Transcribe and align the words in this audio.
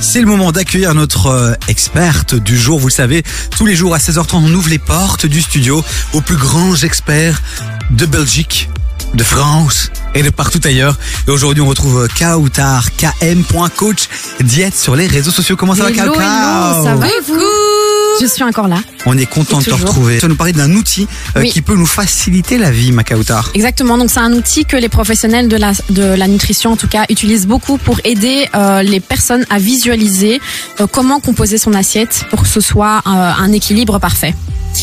C'est 0.00 0.20
le 0.20 0.26
moment 0.26 0.52
d'accueillir 0.52 0.94
notre 0.94 1.26
euh, 1.26 1.52
experte 1.68 2.34
du 2.34 2.56
jour. 2.56 2.78
Vous 2.78 2.88
le 2.88 2.92
savez, 2.92 3.22
tous 3.56 3.66
les 3.66 3.74
jours 3.76 3.94
à 3.94 3.98
16h30, 3.98 4.36
on 4.36 4.54
ouvre 4.54 4.70
les 4.70 4.78
portes 4.78 5.26
du 5.26 5.42
studio 5.42 5.84
aux 6.12 6.20
plus 6.20 6.36
grands 6.36 6.76
experts 6.76 7.42
de 7.90 8.06
Belgique, 8.06 8.70
de 9.14 9.22
France 9.24 9.90
et 10.14 10.22
de 10.22 10.30
partout 10.30 10.60
ailleurs. 10.64 10.96
Et 11.26 11.30
aujourd'hui, 11.30 11.62
on 11.62 11.68
retrouve 11.68 12.08
Kautar, 12.18 12.88
km.coach 12.96 14.08
diète 14.40 14.76
sur 14.76 14.96
les 14.96 15.06
réseaux 15.06 15.32
sociaux. 15.32 15.56
Comment 15.56 15.74
ça 15.74 15.84
va, 15.84 15.90
Hello, 15.90 16.12
Kautar? 16.12 16.82
ça 16.84 16.94
va 16.94 17.06
vous? 17.26 17.97
Je 18.20 18.26
suis 18.26 18.42
encore 18.42 18.68
là. 18.68 18.78
On 19.06 19.16
est 19.16 19.26
content 19.26 19.58
de 19.58 19.64
te 19.64 19.70
toujours. 19.70 19.88
retrouver. 19.88 20.16
Tu 20.16 20.22
vas 20.22 20.28
nous 20.28 20.36
parler 20.36 20.52
d'un 20.52 20.72
outil 20.72 21.06
euh, 21.36 21.40
Oui. 21.42 21.50
qui 21.50 21.62
peut 21.62 21.74
nous 21.76 21.86
faciliter 21.86 22.58
la 22.58 22.70
vie, 22.70 22.92
ma 22.92 23.04
Kautar. 23.04 23.50
Exactement, 23.54 23.96
donc 23.98 24.10
c'est 24.10 24.18
un 24.20 24.32
outil 24.32 24.64
que 24.64 24.76
les 24.76 24.88
professionnels 24.88 25.48
de 25.48 25.56
la, 25.56 25.72
de 25.90 26.02
la 26.02 26.26
nutrition 26.28 26.72
en 26.72 26.76
tout 26.76 26.88
cas 26.88 27.04
utilisent 27.08 27.46
beaucoup 27.46 27.78
pour 27.78 28.00
aider 28.04 28.48
euh, 28.54 28.82
les 28.82 29.00
personnes 29.00 29.44
à 29.50 29.58
visualiser 29.58 30.40
euh, 30.80 30.86
comment 30.90 31.20
composer 31.20 31.58
son 31.58 31.74
assiette 31.74 32.24
pour 32.30 32.42
que 32.42 32.48
ce 32.48 32.60
soit 32.60 32.98
euh, 33.06 33.10
un 33.10 33.52
équilibre 33.52 33.98
parfait. 33.98 34.34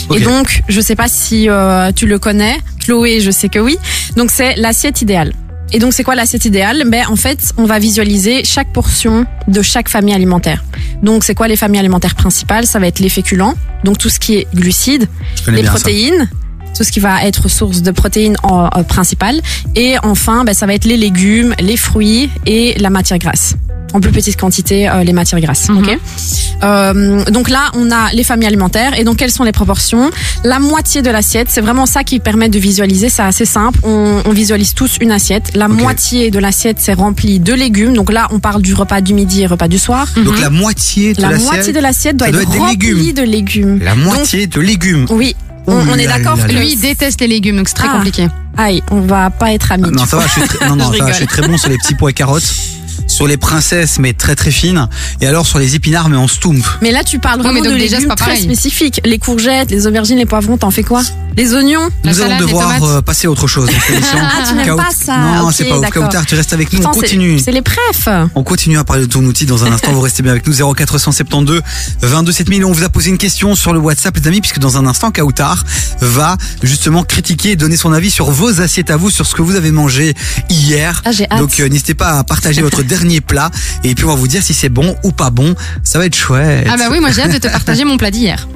Ok. 0.09 0.17
Et 0.17 0.23
donc, 0.23 0.61
je 0.67 0.81
sais 0.81 0.95
pas 0.95 1.07
si 1.07 1.49
euh, 1.49 1.91
tu 1.93 2.07
le 2.07 2.19
connais, 2.19 2.57
Chloé, 2.83 3.21
je 3.21 3.31
sais 3.31 3.49
que 3.49 3.59
oui. 3.59 3.77
Donc 4.15 4.31
c'est 4.31 4.55
l'assiette 4.55 5.01
idéale. 5.01 5.33
Et 5.71 5.79
donc 5.79 5.93
c'est 5.93 6.03
quoi 6.03 6.15
l'assiette 6.15 6.45
idéale? 6.45 6.83
Ben 6.87 7.05
en 7.09 7.15
fait, 7.15 7.53
on 7.57 7.65
va 7.65 7.79
visualiser 7.79 8.43
chaque 8.43 8.71
portion 8.71 9.25
de 9.47 9.61
chaque 9.61 9.89
famille 9.89 10.13
alimentaire. 10.13 10.63
Donc 11.03 11.23
c'est 11.23 11.35
quoi 11.35 11.47
les 11.47 11.55
familles 11.55 11.79
alimentaires 11.79 12.15
principales? 12.15 12.65
Ça 12.65 12.79
va 12.79 12.87
être 12.87 12.99
les 12.99 13.09
féculents, 13.09 13.55
donc 13.83 13.97
tout 13.97 14.09
ce 14.09 14.19
qui 14.19 14.35
est 14.35 14.47
glucides, 14.53 15.07
les 15.47 15.63
ça. 15.63 15.71
protéines, 15.71 16.29
tout 16.75 16.83
ce 16.83 16.91
qui 16.91 16.99
va 16.99 17.23
être 17.25 17.49
source 17.49 17.81
de 17.81 17.91
protéines 17.91 18.37
en, 18.43 18.65
euh, 18.65 18.83
principale. 18.83 19.41
Et 19.75 19.95
enfin, 20.03 20.43
ben, 20.43 20.53
ça 20.53 20.65
va 20.65 20.73
être 20.73 20.85
les 20.85 20.97
légumes, 20.97 21.55
les 21.59 21.77
fruits 21.77 22.29
et 22.45 22.75
la 22.79 22.89
matière 22.89 23.17
grasse. 23.17 23.55
En 23.95 24.01
plus 24.01 24.11
petite 24.11 24.37
quantité, 24.37 24.89
euh, 24.89 25.03
les 25.03 25.13
matières 25.13 25.39
grasses. 25.39 25.69
Mhm. 25.69 25.85
Euh, 26.63 27.23
donc 27.31 27.49
là, 27.49 27.71
on 27.75 27.91
a 27.91 28.11
les 28.11 28.23
familles 28.25 28.47
alimentaires. 28.47 28.97
Et 28.99 29.03
donc, 29.05 29.15
quelles 29.17 29.31
sont 29.31 29.45
les 29.45 29.53
proportions? 29.53 30.11
La 30.43 30.59
moitié 30.59 31.01
de 31.01 31.09
l'assiette, 31.09 31.47
c'est 31.49 31.61
vraiment 31.61 31.85
ça 31.85 32.03
qui 32.03 32.19
permet 32.19 32.49
de 32.49 32.59
visualiser. 32.59 33.07
C'est 33.09 33.21
assez 33.23 33.45
simple. 33.45 33.79
On, 33.83 34.21
on 34.25 34.31
visualise 34.31 34.73
tous 34.73 34.97
une 34.99 35.11
assiette. 35.11 35.51
La 35.55 35.69
moitié 35.69 36.29
de 36.29 36.39
l'assiette, 36.39 36.77
c'est 36.79 36.93
rempli 36.93 37.39
de 37.39 37.53
légumes. 37.53 37.93
Donc 37.93 38.11
là, 38.11 38.27
on 38.31 38.39
parle 38.39 38.61
du 38.61 38.73
repas 38.73 38.99
du 38.99 39.13
midi 39.13 39.43
et 39.43 39.47
repas 39.47 39.69
du 39.69 39.77
soir. 39.79 40.07
Donc 40.25 40.39
la 40.41 40.49
moitié 40.49 41.13
de 41.13 41.21
La 41.21 41.29
l'assiette. 41.29 41.53
moitié 41.53 41.73
de 41.73 41.79
l'assiette 41.79 42.17
doit 42.17 42.27
être 42.29 42.41
être 42.41 42.57
remplie 42.57 42.71
légumes. 42.71 43.13
de 43.13 43.21
légumes. 43.23 43.79
La 43.81 43.95
moitié 43.95 44.45
de 44.47 44.59
légumes. 44.59 45.05
Oui, 45.09 45.35
on, 45.67 45.97
est 45.97 46.05
d'accord 46.05 46.37
que. 46.45 46.51
Lui, 46.51 46.73
il 46.73 46.79
déteste 46.79 47.21
les 47.21 47.27
légumes, 47.27 47.57
donc 47.57 47.69
c'est 47.69 47.75
très 47.75 47.87
Ah. 47.89 47.93
compliqué. 47.95 48.27
Aïe, 48.57 48.81
on 48.91 49.01
va 49.01 49.29
pas 49.29 49.51
être 49.53 49.71
amis. 49.71 49.83
Non, 49.91 50.03
tu 50.03 50.09
ça 50.09 50.17
va, 50.17 50.27
je 50.27 50.31
suis 50.31 50.41
très, 50.41 50.67
non, 50.69 50.75
non, 50.75 50.91
Je 50.93 50.97
ça 50.99 51.03
va, 51.05 51.11
je 51.11 51.15
suis 51.17 51.27
très 51.27 51.45
bon 51.47 51.57
sur 51.57 51.69
les 51.69 51.77
petits 51.77 51.95
pois 51.95 52.09
et 52.11 52.13
carottes, 52.13 52.43
sur 53.15 53.27
les 53.27 53.37
princesses, 53.37 53.97
mais 53.97 54.11
très 54.11 54.35
très 54.35 54.51
fines, 54.51 54.89
et 55.21 55.27
alors 55.27 55.45
sur 55.47 55.57
les 55.57 55.75
épinards, 55.75 56.09
mais 56.09 56.17
en 56.17 56.27
stump. 56.27 56.63
Mais 56.81 56.91
là, 56.91 57.01
tu 57.03 57.17
parles 57.17 57.37
Ouais, 57.37 57.43
vraiment 57.43 57.61
mais 57.61 57.67
donc 57.69 57.77
de 57.77 57.81
déjà, 57.81 57.91
c'est 57.95 58.01
légumes 58.01 58.09
pas 58.09 58.15
très 58.15 58.25
pareil. 58.31 58.43
spécifiques. 58.43 58.99
Les 59.05 59.19
courgettes, 59.19 59.71
les 59.71 59.87
aubergines, 59.87 60.17
les 60.17 60.25
poivrons, 60.25 60.57
t'en 60.57 60.69
fais 60.69 60.83
quoi? 60.83 61.01
Les 61.37 61.53
oignons 61.53 61.89
Nous 62.03 62.21
allons 62.21 62.37
devoir 62.37 62.83
euh, 62.83 63.01
passer 63.01 63.27
à 63.27 63.31
autre 63.31 63.47
chose 63.47 63.69
émission. 63.89 64.17
Ah, 64.21 64.43
tu 64.47 64.55
n'aimes 64.55 64.77
pas 64.77 64.89
ça 64.91 65.17
Non, 65.17 65.51
c'est 65.51 65.65
pas 65.65 65.79
d'accord. 65.79 66.03
Kautar, 66.03 66.25
tu 66.25 66.35
restes 66.35 66.53
avec 66.53 66.71
nous, 66.71 66.81
on 66.81 66.91
continue. 66.91 67.39
C'est 67.39 67.51
les 67.51 67.61
prefs. 67.61 68.07
On 68.35 68.43
continue 68.43 68.77
à 68.77 68.83
parler 68.83 69.05
de 69.05 69.11
ton 69.11 69.23
outil 69.25 69.45
dans 69.45 69.65
un 69.65 69.71
instant. 69.71 69.91
Vous 69.91 70.01
restez 70.01 70.23
bien 70.23 70.31
avec 70.31 70.47
nous. 70.47 70.53
0472 70.53 71.61
22 72.01 72.31
7000. 72.31 72.65
On 72.65 72.71
vous 72.71 72.83
a 72.83 72.89
posé 72.89 73.09
une 73.09 73.17
question 73.17 73.55
sur 73.55 73.73
le 73.73 73.79
WhatsApp, 73.79 74.15
les 74.17 74.27
amis, 74.27 74.41
puisque 74.41 74.59
dans 74.59 74.77
un 74.77 74.85
instant, 74.85 75.11
Kautar 75.11 75.63
va 75.99 76.37
justement 76.63 77.03
critiquer 77.03 77.51
et 77.51 77.55
donner 77.55 77.77
son 77.77 77.91
avis 77.91 78.11
sur 78.11 78.31
vos 78.31 78.61
assiettes 78.61 78.89
à 78.89 78.97
vous, 78.97 79.09
sur 79.09 79.25
ce 79.25 79.35
que 79.35 79.41
vous 79.41 79.55
avez 79.55 79.71
mangé 79.71 80.13
hier. 80.49 81.01
Ah, 81.05 81.11
j'ai 81.11 81.29
hâte. 81.29 81.39
Donc 81.39 81.59
euh, 81.59 81.67
n'hésitez 81.67 81.95
pas 81.95 82.19
à 82.19 82.23
partager 82.23 82.61
votre 82.61 82.81
dernier 82.83 83.19
plat 83.21 83.51
et 83.83 83.93
puis 83.93 84.05
on 84.05 84.09
va 84.09 84.15
vous 84.15 84.27
dire 84.27 84.41
si 84.41 84.53
c'est 84.53 84.69
bon 84.69 84.95
ou 85.03 85.11
pas 85.11 85.31
bon. 85.31 85.55
Ça 85.83 85.99
va 85.99 86.05
être 86.05 86.15
chouette. 86.15 86.67
Ah 86.69 86.77
bah 86.77 86.85
oui, 86.89 86.99
moi 86.99 87.11
j'ai 87.11 87.23
hâte 87.23 87.33
de 87.33 87.37
te 87.37 87.47
partager 87.47 87.83
mon 87.83 87.97
plat 87.97 88.11
d'hier. 88.11 88.47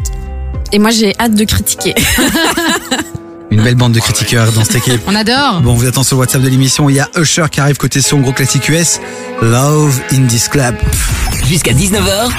Et 0.71 0.79
moi, 0.79 0.91
j'ai 0.91 1.15
hâte 1.19 1.33
de 1.33 1.43
critiquer. 1.45 1.95
Une 3.51 3.63
belle 3.63 3.75
bande 3.75 3.93
de 3.93 3.99
critiqueurs 3.99 4.51
dans 4.51 4.63
cette 4.63 4.75
équipe. 4.75 5.01
On 5.07 5.15
adore. 5.15 5.61
Bon, 5.61 5.71
on 5.71 5.75
vous 5.75 5.87
attend 5.87 6.03
sur 6.03 6.17
le 6.17 6.19
WhatsApp 6.19 6.43
de 6.43 6.49
l'émission. 6.49 6.87
Il 6.89 6.95
y 6.95 6.99
a 6.99 7.09
Usher 7.17 7.45
qui 7.51 7.59
arrive 7.59 7.77
côté 7.77 7.99
son 8.01 8.19
gros 8.19 8.31
classique 8.31 8.69
US. 8.69 8.99
Love 9.41 9.99
in 10.11 10.27
this 10.27 10.47
club. 10.47 10.75
Jusqu'à 11.47 11.73
19h, 11.73 12.29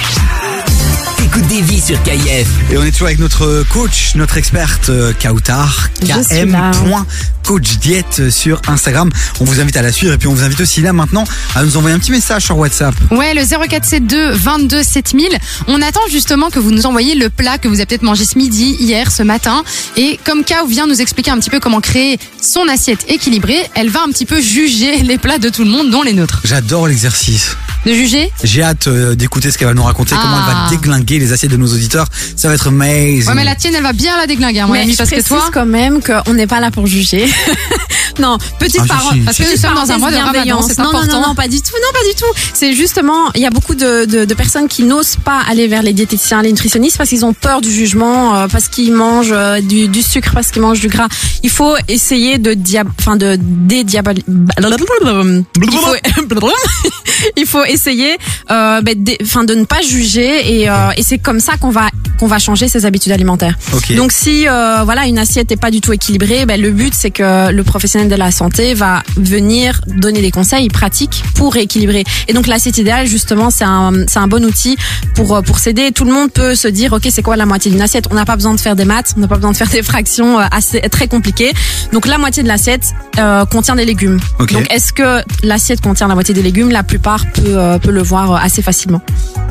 des 1.38 1.60
vies 1.62 1.80
sur 1.80 2.02
KIF. 2.02 2.48
Et 2.70 2.76
on 2.76 2.82
est 2.84 2.90
toujours 2.90 3.06
avec 3.06 3.18
notre 3.20 3.64
coach, 3.70 4.14
notre 4.14 4.36
experte 4.36 4.88
euh, 4.90 5.12
Kautar, 5.20 5.88
km.coach 6.00 7.78
diète 7.78 8.30
sur 8.30 8.60
Instagram. 8.68 9.10
On 9.40 9.44
vous 9.44 9.60
invite 9.60 9.76
à 9.76 9.82
la 9.82 9.92
suivre 9.92 10.12
et 10.14 10.18
puis 10.18 10.28
on 10.28 10.34
vous 10.34 10.42
invite 10.42 10.60
aussi 10.60 10.80
là 10.82 10.92
maintenant 10.92 11.24
à 11.54 11.62
nous 11.62 11.76
envoyer 11.76 11.94
un 11.94 11.98
petit 11.98 12.10
message 12.10 12.44
sur 12.44 12.58
WhatsApp. 12.58 12.94
Ouais, 13.10 13.32
le 13.34 13.42
0472 13.44 14.36
22 14.38 14.82
7000. 14.82 15.28
On 15.68 15.80
attend 15.82 16.00
justement 16.10 16.50
que 16.50 16.58
vous 16.58 16.72
nous 16.72 16.84
envoyiez 16.86 17.14
le 17.14 17.30
plat 17.30 17.58
que 17.58 17.68
vous 17.68 17.74
avez 17.74 17.86
peut-être 17.86 18.02
mangé 18.02 18.24
ce 18.24 18.36
midi, 18.36 18.76
hier, 18.80 19.10
ce 19.10 19.22
matin. 19.22 19.62
Et 19.96 20.18
comme 20.24 20.44
Kao 20.44 20.66
vient 20.66 20.86
nous 20.86 21.00
expliquer 21.00 21.30
un 21.30 21.38
petit 21.38 21.50
peu 21.50 21.60
comment 21.60 21.80
créer 21.80 22.18
son 22.40 22.66
assiette 22.68 23.04
équilibrée, 23.08 23.62
elle 23.74 23.88
va 23.88 24.00
un 24.02 24.10
petit 24.10 24.26
peu 24.26 24.40
juger 24.40 24.98
les 25.02 25.16
plats 25.18 25.38
de 25.38 25.48
tout 25.48 25.64
le 25.64 25.70
monde, 25.70 25.90
dont 25.90 26.02
les 26.02 26.12
nôtres. 26.12 26.40
J'adore 26.44 26.88
l'exercice. 26.88 27.56
De 27.86 27.94
juger? 27.94 28.30
J'ai 28.44 28.62
hâte 28.62 28.88
euh, 28.88 29.14
d'écouter 29.14 29.50
ce 29.50 29.56
qu'elle 29.56 29.68
va 29.68 29.74
nous 29.74 29.82
raconter, 29.82 30.14
comment 30.20 30.36
elle 30.36 30.52
va 30.52 30.64
Ah. 30.66 30.70
déglinguer 30.70 31.18
les 31.20 31.32
assiettes 31.32 31.50
de 31.50 31.56
nos 31.56 31.68
auditeurs. 31.72 32.06
Ça 32.36 32.48
va 32.48 32.54
être 32.54 32.68
amazing. 32.68 33.26
Ouais, 33.28 33.34
mais 33.34 33.44
la 33.44 33.54
tienne, 33.54 33.74
elle 33.76 33.82
va 33.82 33.92
bien 33.92 34.16
la 34.16 34.26
déglinguer, 34.26 34.60
à 34.60 34.66
mon 34.66 34.72
Mais 34.72 34.80
avis, 34.80 34.92
je 34.92 34.96
parce 34.98 35.10
que 35.10 35.14
précise 35.16 35.28
toi. 35.28 35.50
quand 35.52 35.66
même 35.66 36.00
qu'on 36.02 36.34
n'est 36.34 36.46
pas 36.46 36.60
là 36.60 36.70
pour 36.70 36.86
juger. 36.86 37.26
non, 38.18 38.38
petite 38.58 38.80
Ah, 38.88 38.98
si. 39.12 39.20
Parce 39.20 39.36
que 39.36 39.42
nous 39.42 39.48
Petite 39.50 39.62
sommes 39.62 39.74
dans 39.74 39.90
un 39.90 39.98
mois 39.98 40.10
de 40.10 40.16
parenthèse 40.16 40.18
ramadan, 40.18 40.32
bienveillance. 40.32 40.66
c'est 40.68 40.78
non, 40.78 40.84
non, 40.84 40.98
important. 40.98 41.20
non, 41.20 41.28
non, 41.28 41.34
pas 41.34 41.48
du 41.48 41.60
tout. 41.60 41.72
Non, 41.74 41.92
pas 41.92 42.08
du 42.08 42.14
tout. 42.16 42.40
C'est 42.54 42.72
justement, 42.74 43.30
il 43.34 43.40
y 43.40 43.46
a 43.46 43.50
beaucoup 43.50 43.74
de, 43.74 44.04
de, 44.04 44.24
de 44.24 44.34
personnes 44.34 44.68
qui 44.68 44.82
n'osent 44.84 45.16
pas 45.16 45.40
aller 45.48 45.68
vers 45.68 45.82
les 45.82 45.92
diététiciens, 45.92 46.42
les 46.42 46.50
nutritionnistes 46.50 46.96
parce 46.98 47.08
qu'ils 47.10 47.24
ont 47.24 47.32
peur 47.34 47.60
du 47.60 47.72
jugement, 47.72 48.36
euh, 48.36 48.46
parce 48.48 48.68
qu'ils 48.68 48.92
mangent 48.92 49.32
euh, 49.32 49.60
du, 49.60 49.88
du 49.88 50.02
sucre, 50.02 50.30
parce 50.34 50.50
qu'ils 50.50 50.62
mangent 50.62 50.80
du 50.80 50.88
gras. 50.88 51.08
Il 51.42 51.50
faut 51.50 51.74
essayer 51.88 52.38
de 52.38 52.54
diab, 52.54 52.88
enfin 52.98 53.16
de 53.16 53.36
dédiaboliser. 53.40 54.24
Il 55.62 55.70
faut, 55.72 55.94
il 55.94 56.26
faut 57.50 57.64
essayer, 57.64 58.16
euh, 58.50 58.80
ben, 58.80 58.96
enfin 59.22 59.44
de 59.44 59.54
ne 59.54 59.64
pas 59.64 59.82
juger 59.82 60.30
et, 60.52 60.70
euh, 60.70 60.98
et 60.98 61.02
c'est 61.02 61.18
comme 61.18 61.40
ça 61.40 61.54
qu'on 61.60 61.70
va 61.70 61.86
qu'on 62.18 62.26
va 62.26 62.38
changer 62.38 62.68
ses 62.68 62.84
habitudes 62.84 63.12
alimentaires. 63.12 63.56
Ok. 63.72 63.94
Donc 63.94 64.12
si 64.12 64.46
euh, 64.46 64.82
voilà 64.84 65.06
une 65.06 65.18
assiette 65.18 65.50
est 65.52 65.56
pas 65.66 65.70
du 65.70 65.80
tout 65.80 65.92
équilibrée, 65.92 66.44
ben, 66.46 66.60
le 66.60 66.70
but 66.70 66.94
c'est 66.94 67.10
que 67.10 67.50
le 67.50 67.64
professionnel 67.64 68.08
de 68.08 68.14
la 68.14 68.30
santé 68.30 68.74
va 68.74 69.02
venir 69.16 69.80
donner 69.86 70.20
des 70.20 70.30
conseils 70.30 70.68
pratiques 70.68 71.24
pour 71.34 71.54
rééquilibrer. 71.54 72.04
Et 72.28 72.32
donc 72.32 72.46
l'assiette 72.46 72.78
idéale 72.78 73.06
justement 73.06 73.50
c'est 73.50 73.64
un 73.64 73.92
c'est 74.06 74.18
un 74.18 74.28
bon 74.28 74.44
outil 74.44 74.76
pour 75.14 75.34
euh, 75.34 75.42
pour 75.42 75.58
s'aider. 75.58 75.92
Tout 75.92 76.04
le 76.04 76.12
monde 76.12 76.30
peut 76.30 76.54
se 76.54 76.68
dire 76.68 76.92
ok 76.92 77.08
c'est 77.10 77.22
quoi 77.22 77.36
la 77.36 77.46
moitié 77.46 77.70
d'une 77.70 77.82
assiette? 77.82 78.06
On 78.10 78.14
n'a 78.14 78.24
pas 78.24 78.36
besoin 78.36 78.54
de 78.54 78.60
faire 78.60 78.76
des 78.76 78.84
maths, 78.84 79.14
on 79.16 79.20
n'a 79.20 79.28
pas 79.28 79.36
besoin 79.36 79.52
de 79.52 79.56
faire 79.56 79.68
des 79.68 79.82
fractions 79.82 80.38
euh, 80.38 80.44
assez 80.52 80.80
très 80.90 81.08
compliquées. 81.08 81.52
Donc 81.92 82.06
la 82.06 82.18
moitié 82.18 82.42
de 82.42 82.48
l'assiette 82.48 82.86
euh, 83.18 83.44
contient 83.46 83.76
des 83.76 83.86
légumes. 83.86 84.20
Ok. 84.38 84.52
Donc 84.52 84.66
est-ce 84.70 84.92
que 84.92 85.22
l'assiette 85.42 85.80
contient 85.80 86.06
la 86.06 86.14
moitié 86.14 86.34
des 86.34 86.42
légumes? 86.42 86.70
La 86.70 86.82
plupart 86.82 87.24
peut 87.42 87.56
euh, 87.56 87.78
peut 87.78 87.90
le 87.90 88.02
voir 88.02 88.32
euh, 88.32 88.36
assez 88.40 88.62
facilement. 88.62 89.00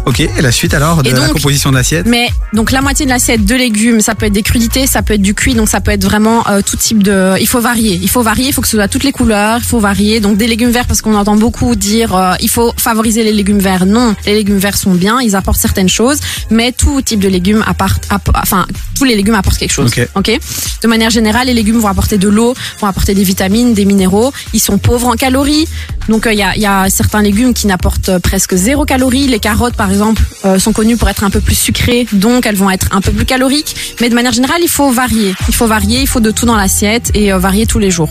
Ok, 0.06 0.22
et 0.22 0.30
la 0.42 0.52
suite 0.52 0.74
alors 0.74 1.04
de 1.04 1.10
la 1.12 1.28
composition 1.30 1.70
de 1.72 1.76
l'assiette? 1.76 2.06
Mais 2.08 2.30
donc 2.54 2.72
la 2.72 2.82
moitié 2.82 3.06
de 3.06 3.12
l'assiette 3.12 3.46
de 3.46 3.56
légumes, 3.56 4.02
ça 4.02 4.16
peut 4.16 4.26
être 4.28 4.34
des 4.34 4.42
crudités, 4.44 4.88
ça 4.88 5.02
peut 5.02 5.14
être 5.14 5.22
du 5.22 5.34
cuit, 5.36 5.54
donc 5.54 5.70
ça 5.70 5.82
peut 5.82 5.92
être 5.92 6.04
vraiment 6.04 6.48
euh, 6.48 6.62
tout 6.66 6.78
type 6.78 7.04
de. 7.04 7.36
Il 7.40 7.48
faut 7.48 7.60
varier, 7.60 8.00
il 8.02 8.10
faut 8.10 8.22
varier, 8.24 8.48
il 8.48 8.54
faut 8.54 8.62
que 8.62 8.68
ce 8.68 8.78
soit 8.78 8.88
toutes 8.88 9.04
les 9.04 9.12
couleurs, 9.12 9.58
il 9.60 9.66
faut 9.66 9.80
varier. 9.80 10.20
Donc 10.20 10.38
des 10.38 10.48
légumes 10.48 10.72
verts 10.72 10.88
parce 10.88 11.02
qu'on 11.02 11.16
entend 11.16 11.36
beaucoup 11.36 11.76
dire 11.76 12.16
euh, 12.16 12.34
il 12.40 12.50
faut 12.50 12.74
favoriser 12.78 13.24
les 13.24 13.34
légumes 13.34 13.60
verts. 13.60 13.86
Non, 13.86 14.16
les 14.26 14.34
légumes 14.34 14.58
verts 14.58 14.78
sont 14.78 14.94
bien, 14.94 15.20
ils 15.22 15.36
apportent 15.36 15.60
certaines 15.60 15.90
choses, 15.90 16.20
mais 16.50 16.72
tout 16.72 17.02
type 17.02 17.20
de 17.20 17.28
légumes 17.28 17.64
apporte, 17.68 18.04
app- 18.10 18.32
enfin 18.36 18.66
tous 18.98 19.04
les 19.04 19.16
légumes 19.16 19.36
apportent 19.36 19.58
quelque 19.58 19.72
chose. 19.72 19.92
Ok. 20.16 20.32
De 20.82 20.88
manière 20.88 21.10
générale, 21.10 21.48
les 21.48 21.54
légumes 21.54 21.80
vont 21.80 21.88
apporter 21.88 22.18
de 22.18 22.30
l'eau, 22.30 22.54
vont 22.80 22.88
apporter 22.88 23.14
des 23.14 23.24
vitamines, 23.24 23.74
des 23.74 23.86
minéraux. 23.86 24.32
Ils 24.54 24.60
sont 24.60 24.78
pauvres 24.78 25.08
en 25.08 25.14
calories. 25.16 25.68
Donc 26.08 26.26
euh, 26.26 26.34
il 26.34 26.40
y, 26.40 26.44
a, 26.44 26.56
il 26.56 26.62
y 26.62 26.66
a 26.66 26.90
certains 26.90 27.22
légumes 27.22 27.54
qui 27.54 27.68
n'apportent 27.68 27.78
euh, 28.09 28.19
presque 28.19 28.56
zéro 28.56 28.85
calorie. 28.85 29.28
Les 29.28 29.40
carottes, 29.40 29.75
par 29.75 29.90
exemple, 29.90 30.23
euh, 30.45 30.59
sont 30.59 30.73
connues 30.73 30.97
pour 30.97 31.09
être 31.09 31.23
un 31.23 31.29
peu 31.29 31.41
plus 31.41 31.55
sucrées, 31.55 32.08
donc 32.11 32.46
elles 32.46 32.55
vont 32.55 32.70
être 32.70 32.87
un 32.91 33.02
peu 33.02 33.11
plus 33.11 33.26
caloriques. 33.26 33.96
Mais 34.02 34.09
de 34.09 34.16
manière 34.16 34.34
générale, 34.34 34.61
il 34.61 34.70
faut 34.70 34.91
varier. 34.91 35.34
Il 35.47 35.55
faut 35.55 35.67
varier, 35.67 36.02
il 36.02 36.08
faut 36.08 36.20
de 36.20 36.31
tout 36.31 36.46
dans 36.46 36.55
l'assiette 36.55 37.11
et 37.14 37.31
euh, 37.31 37.37
varier 37.37 37.66
tous 37.66 37.79
les 37.79 37.91
jours. 37.91 38.09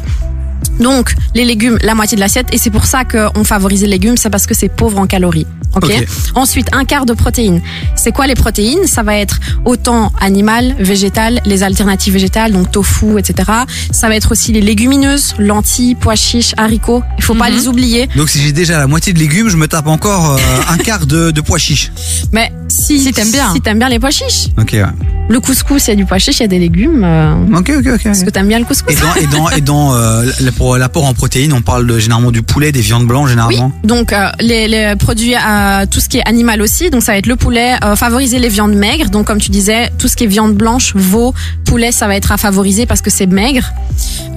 Donc 0.81 1.15
les 1.35 1.45
légumes, 1.45 1.79
la 1.83 1.95
moitié 1.95 2.17
de 2.17 2.21
l'assiette, 2.21 2.47
et 2.53 2.59
c'est 2.59 2.71
pour 2.71 2.87
ça 2.87 3.05
qu'on 3.05 3.45
favorise 3.45 3.83
les 3.83 3.89
légumes, 3.89 4.17
c'est 4.17 4.31
parce 4.31 4.47
que 4.47 4.55
c'est 4.55 4.69
pauvre 4.69 4.99
en 4.99 5.07
calories. 5.07 5.47
Ok. 5.77 5.85
Ok. 5.85 6.07
Ensuite, 6.35 6.69
un 6.73 6.85
quart 6.85 7.05
de 7.05 7.13
protéines. 7.13 7.61
C'est 7.95 8.11
quoi 8.13 8.27
les 8.27 8.35
protéines? 8.35 8.87
Ça 8.87 9.03
va 9.03 9.17
être 9.17 9.39
autant 9.65 10.13
animal, 10.21 10.75
végétal, 10.79 11.41
les 11.45 11.63
alternatives 11.63 12.15
végétales, 12.15 12.53
donc 12.53 12.71
tofu, 12.71 13.19
etc. 13.19 13.51
Ça 13.91 14.09
va 14.09 14.17
être 14.17 14.33
aussi 14.33 14.53
les 14.53 14.61
légumineuses, 14.63 15.35
lentilles, 15.39 15.95
pois 15.95 16.17
chiches, 16.17 16.55
haricots. 16.57 17.03
Il 17.19 17.25
faut 17.25 17.35
pas 17.35 17.51
Mhm. 17.51 17.57
les 17.57 17.69
oublier. 17.69 18.09
Donc 18.17 18.29
si 18.31 18.41
j'ai 18.41 18.53
déjà 18.53 18.79
la 18.79 18.87
moitié 18.87 19.13
de 19.13 19.19
légumes, 19.19 19.49
je 19.51 19.57
me 19.57 19.69
tape 19.69 19.87
encore 19.89 20.33
euh, 20.33 20.39
un 20.71 20.79
quart 20.79 21.07
de, 21.07 21.31
de 21.33 21.41
pois 21.41 21.59
chiches. 21.59 21.93
Mais 22.33 22.51
Si, 22.69 23.01
Si 23.01 23.13
t'aimes 23.13 23.31
bien. 23.31 23.53
Si 23.53 23.61
t'aimes 23.61 23.79
bien 23.79 23.89
les 23.89 23.99
pois 23.99 24.11
chiches. 24.11 24.49
Ok, 24.59 24.71
ouais. 24.75 24.83
Le 25.31 25.41
couscous, 25.41 25.87
il 25.87 25.91
y 25.91 25.93
a 25.93 25.97
du 25.97 26.05
pois 26.07 26.19
chiche, 26.19 26.39
il 26.39 26.43
y 26.43 26.45
a 26.45 26.49
des 26.49 26.59
légumes. 26.59 27.03
euh, 27.05 27.35
Ok, 27.59 27.71
ok, 27.79 27.87
ok. 27.95 28.07
Est-ce 28.07 28.25
que 28.25 28.31
t'aimes 28.31 28.49
bien 28.49 28.59
le 28.59 28.65
couscous 28.65 28.93
Et 28.93 28.97
dans, 28.97 29.15
et 29.15 29.27
dans, 29.27 29.51
et 29.51 29.61
dans 29.61 29.95
euh, 29.95 30.25
la- 30.41 30.53
pour 30.53 30.77
l'apport 30.77 31.05
en 31.05 31.13
protéines, 31.15 31.53
on 31.53 31.61
parle 31.63 31.87
de, 31.87 31.99
généralement 31.99 32.31
du 32.31 32.43
poulet, 32.43 32.73
des 32.73 32.81
viandes 32.81 33.07
blanches 33.07 33.25
Oui, 33.27 33.31
généralement. 33.31 33.73
donc 33.85 34.13
euh, 34.13 34.29
les, 34.41 34.69
les 34.69 34.95
produits, 34.99 35.35
euh, 35.35 35.85
tout 35.91 36.01
ce 36.01 36.09
qui 36.09 36.19
est 36.19 36.27
animal 36.29 36.63
aussi, 36.63 36.89
donc 36.91 37.03
ça 37.03 37.13
va 37.13 37.19
être 37.19 37.27
le 37.27 37.37
poulet, 37.37 37.75
euh, 37.85 37.95
favoriser 37.97 38.39
les 38.39 38.49
viandes 38.49 38.75
maigres, 38.75 39.11
donc 39.11 39.27
comme 39.27 39.39
tu 39.41 39.51
disais, 39.51 39.91
tout 39.99 40.09
ce 40.09 40.17
qui 40.17 40.25
est 40.25 40.29
viande 40.29 40.55
blanche, 40.55 40.93
veau, 40.95 41.35
poulet, 41.65 41.93
ça 41.93 42.07
va 42.07 42.17
être 42.17 42.33
à 42.33 42.37
favoriser 42.39 42.87
parce 42.87 43.03
que 43.03 43.11
c'est 43.11 43.27
maigre. 43.27 43.71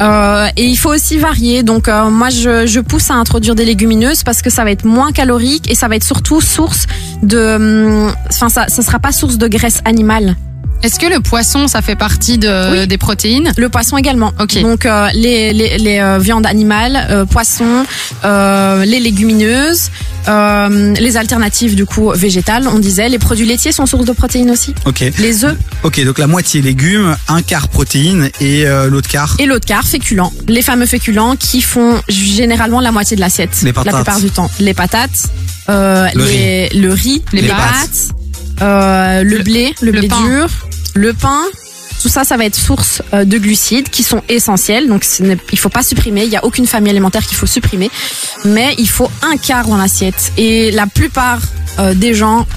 Euh, 0.01 0.47
et 0.57 0.65
il 0.65 0.77
faut 0.77 0.89
aussi 0.89 1.17
varier, 1.17 1.61
donc 1.61 1.87
euh, 1.87 2.09
moi 2.09 2.29
je, 2.29 2.65
je 2.65 2.79
pousse 2.79 3.11
à 3.11 3.15
introduire 3.15 3.53
des 3.53 3.65
légumineuses 3.65 4.23
parce 4.23 4.41
que 4.41 4.49
ça 4.49 4.63
va 4.63 4.71
être 4.71 4.85
moins 4.85 5.11
calorique 5.11 5.69
et 5.69 5.75
ça 5.75 5.87
va 5.87 5.95
être 5.95 6.03
surtout 6.03 6.41
source 6.41 6.87
de, 7.21 7.55
hum, 7.55 8.13
enfin 8.29 8.49
ça, 8.49 8.67
ça 8.67 8.81
sera 8.81 8.97
pas 8.97 9.11
source 9.11 9.37
de 9.37 9.47
graisse 9.47 9.81
animale. 9.85 10.35
Est-ce 10.83 10.99
que 10.99 11.05
le 11.05 11.19
poisson, 11.19 11.67
ça 11.67 11.81
fait 11.81 11.95
partie 11.95 12.37
de, 12.37 12.71
Oui. 12.81 12.87
des 12.87 12.97
protéines? 12.97 13.51
Le 13.57 13.69
poisson 13.69 13.97
également. 13.97 14.33
Ok. 14.39 14.59
Donc 14.61 14.85
euh, 14.85 15.07
les, 15.13 15.53
les, 15.53 15.77
les 15.77 15.99
euh, 15.99 16.17
viandes 16.17 16.45
animales, 16.47 17.07
euh, 17.09 17.25
poissons, 17.25 17.85
euh, 18.25 18.83
les 18.85 18.99
légumineuses, 18.99 19.91
euh, 20.27 20.93
les 20.99 21.17
alternatives 21.17 21.75
du 21.75 21.85
coup 21.85 22.11
végétales, 22.15 22.67
on 22.67 22.79
disait. 22.79 23.09
Les 23.09 23.19
produits 23.19 23.45
laitiers 23.45 23.71
sont 23.71 23.85
source 23.85 24.05
de 24.05 24.11
protéines 24.11 24.49
aussi. 24.51 24.73
Ok. 24.85 25.03
Les 25.19 25.45
œufs 25.45 25.55
Ok, 25.83 26.03
donc 26.03 26.17
la 26.17 26.27
moitié 26.27 26.61
légumes, 26.61 27.15
un 27.27 27.41
quart 27.41 27.67
protéines 27.67 28.29
et 28.39 28.65
euh, 28.65 28.89
l'autre 28.89 29.07
quart? 29.09 29.35
et 29.39 29.45
l'autre 29.45 29.65
quart 29.67 29.87
féculents. 29.87 30.33
Les 30.47 30.61
fameux 30.63 30.85
féculents 30.87 31.35
qui 31.35 31.61
font 31.61 32.01
généralement 32.09 32.79
la 32.81 32.91
moitié 32.91 33.15
de 33.15 33.21
l'assiette. 33.21 33.61
Les 33.63 33.73
patates. 33.73 33.93
La 33.93 33.99
plupart 33.99 34.19
du 34.19 34.31
temps. 34.31 34.49
Les 34.59 34.73
patates, 34.73 35.27
euh, 35.69 36.07
Le 36.15 36.23
les, 36.25 36.69
le 36.69 36.91
riz, 36.91 37.21
Les 37.33 37.41
les, 37.41 37.47
pâtes. 37.49 37.59
pâtes, 37.59 38.61
euh, 38.61 39.23
le, 39.23 39.37
Le- 39.37 39.43
blé, 39.43 39.73
le, 39.81 39.91
le 39.91 39.99
blé 39.99 40.07
pain. 40.07 40.21
dur, 40.27 40.47
le 40.93 41.13
pain. 41.13 41.41
Tout 42.01 42.09
ça, 42.09 42.23
ça 42.23 42.35
va 42.35 42.45
être 42.45 42.55
source 42.55 43.03
euh, 43.13 43.25
de 43.25 43.37
glucides 43.37 43.89
qui 43.89 44.01
sont 44.01 44.23
essentiels. 44.27 44.87
Donc, 44.87 45.05
il 45.51 45.59
faut 45.59 45.69
pas 45.69 45.83
supprimer. 45.83 46.23
Il 46.23 46.31
y 46.31 46.35
a 46.35 46.43
aucune 46.43 46.65
famille 46.65 46.89
alimentaire 46.89 47.25
qu'il 47.25 47.37
faut 47.37 47.45
supprimer. 47.45 47.91
Mais 48.43 48.73
il 48.79 48.89
faut 48.89 49.09
un 49.21 49.37
quart 49.37 49.67
dans 49.67 49.77
l'assiette. 49.77 50.31
Et 50.37 50.71
la 50.71 50.87
plupart 50.87 51.39
euh, 51.79 51.93
des 51.93 52.15
gens 52.15 52.47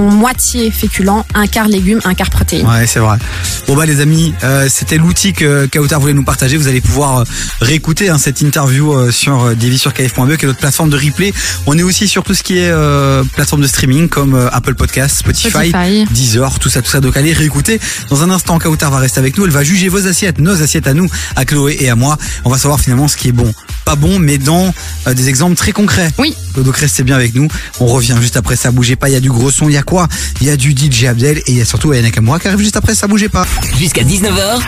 moitié 0.00 0.70
féculents, 0.70 1.24
un 1.34 1.46
quart 1.46 1.68
légumes, 1.68 2.00
un 2.04 2.14
quart 2.14 2.30
protéines. 2.30 2.66
Ouais, 2.66 2.86
c'est 2.86 2.98
vrai. 3.00 3.18
Bon 3.66 3.76
bah 3.76 3.86
les 3.86 4.00
amis, 4.00 4.34
euh, 4.44 4.66
c'était 4.68 4.98
l'outil 4.98 5.32
que 5.32 5.66
Kautar 5.66 6.00
voulait 6.00 6.12
nous 6.12 6.24
partager. 6.24 6.56
Vous 6.56 6.68
allez 6.68 6.80
pouvoir 6.80 7.18
euh, 7.20 7.24
réécouter 7.60 8.08
hein, 8.08 8.18
cette 8.18 8.40
interview 8.40 8.92
euh, 8.92 9.10
sur 9.10 9.42
euh, 9.44 9.54
divisurkf.be 9.54 10.36
qui 10.36 10.44
est 10.44 10.48
notre 10.48 10.58
plateforme 10.58 10.90
de 10.90 10.96
replay. 10.96 11.32
On 11.66 11.76
est 11.78 11.82
aussi 11.82 12.08
sur 12.08 12.22
tout 12.22 12.34
ce 12.34 12.42
qui 12.42 12.58
est 12.58 12.70
euh, 12.70 13.22
plateforme 13.24 13.62
de 13.62 13.66
streaming 13.66 14.08
comme 14.08 14.34
euh, 14.34 14.48
Apple 14.52 14.74
Podcast, 14.74 15.18
Spotify, 15.18 15.50
Spotify. 15.50 16.04
Deezer, 16.10 16.58
tout 16.58 16.68
ça, 16.68 16.82
tout 16.82 16.90
ça. 16.90 17.00
Donc 17.00 17.16
allez 17.16 17.32
réécouter. 17.32 17.80
Dans 18.10 18.22
un 18.22 18.30
instant, 18.30 18.58
Kautar 18.58 18.90
va 18.90 18.98
rester 18.98 19.20
avec 19.20 19.36
nous. 19.36 19.44
Elle 19.44 19.50
va 19.50 19.64
juger 19.64 19.88
vos 19.88 20.06
assiettes, 20.06 20.38
nos 20.38 20.62
assiettes 20.62 20.86
à 20.86 20.94
nous, 20.94 21.08
à 21.36 21.44
Chloé 21.44 21.76
et 21.80 21.90
à 21.90 21.96
moi. 21.96 22.16
On 22.44 22.50
va 22.50 22.58
savoir 22.58 22.80
finalement 22.80 23.08
ce 23.08 23.16
qui 23.16 23.28
est 23.28 23.32
bon, 23.32 23.52
pas 23.84 23.96
bon, 23.96 24.18
mais 24.18 24.38
dans 24.38 24.72
euh, 25.06 25.14
des 25.14 25.28
exemples 25.28 25.56
très 25.56 25.72
concrets. 25.72 26.10
Oui. 26.18 26.34
Donc 26.56 26.76
restez 26.76 27.02
bien 27.02 27.16
avec 27.16 27.34
nous. 27.34 27.48
On 27.80 27.86
revient 27.86 28.16
juste 28.20 28.36
après 28.36 28.56
ça. 28.56 28.70
Bougez 28.70 28.96
pas. 28.96 29.08
Il 29.08 29.12
y 29.12 29.16
a 29.16 29.20
du 29.20 29.30
gros 29.30 29.50
son. 29.50 29.68
Il 29.68 29.74
y 29.74 29.78
a 29.78 29.82
quoi? 29.82 30.08
Il 30.40 30.46
y 30.46 30.50
a 30.50 30.56
du 30.56 30.72
DJ 30.72 31.04
Abdel 31.04 31.38
et 31.38 31.42
il 31.48 31.58
y 31.58 31.60
a 31.60 31.64
surtout 31.64 31.92
Ayana 31.92 32.10
Kamura 32.10 32.38
qui 32.38 32.48
arrive 32.48 32.60
juste 32.60 32.76
après. 32.76 32.94
Ça 32.94 33.06
bougez 33.06 33.28
pas. 33.28 33.46
Jusqu'à 33.76 34.02
19h, 34.02 34.60